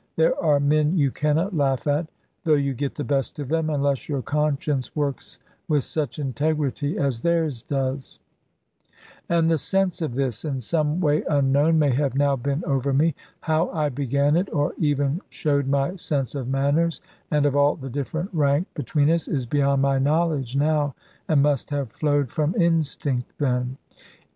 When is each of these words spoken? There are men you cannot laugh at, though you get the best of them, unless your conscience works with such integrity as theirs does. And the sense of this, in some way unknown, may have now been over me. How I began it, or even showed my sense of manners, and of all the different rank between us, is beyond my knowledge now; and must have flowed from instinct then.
There 0.15 0.33
are 0.43 0.59
men 0.59 0.97
you 0.97 1.11
cannot 1.11 1.55
laugh 1.55 1.85
at, 1.85 2.09
though 2.43 2.55
you 2.55 2.73
get 2.73 2.95
the 2.95 3.03
best 3.03 3.37
of 3.37 3.49
them, 3.49 3.69
unless 3.69 4.09
your 4.09 4.23
conscience 4.23 4.95
works 4.95 5.37
with 5.67 5.83
such 5.83 6.17
integrity 6.17 6.97
as 6.97 7.21
theirs 7.21 7.61
does. 7.61 8.17
And 9.29 9.47
the 9.47 9.59
sense 9.59 10.01
of 10.01 10.15
this, 10.15 10.43
in 10.43 10.59
some 10.59 11.01
way 11.01 11.23
unknown, 11.29 11.77
may 11.77 11.91
have 11.91 12.15
now 12.15 12.35
been 12.35 12.63
over 12.65 12.91
me. 12.91 13.13
How 13.41 13.69
I 13.69 13.89
began 13.89 14.35
it, 14.35 14.51
or 14.51 14.73
even 14.79 15.21
showed 15.29 15.67
my 15.67 15.95
sense 15.97 16.33
of 16.33 16.47
manners, 16.49 16.99
and 17.29 17.45
of 17.45 17.55
all 17.55 17.75
the 17.75 17.87
different 17.91 18.31
rank 18.33 18.69
between 18.73 19.07
us, 19.11 19.27
is 19.27 19.45
beyond 19.45 19.83
my 19.83 19.99
knowledge 19.99 20.55
now; 20.55 20.95
and 21.27 21.43
must 21.43 21.69
have 21.69 21.91
flowed 21.91 22.31
from 22.31 22.55
instinct 22.55 23.31
then. 23.37 23.77